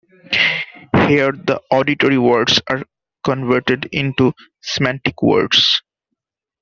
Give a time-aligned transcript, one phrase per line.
[1.07, 2.83] Here the auditory words are
[3.23, 5.79] converted into semantic words.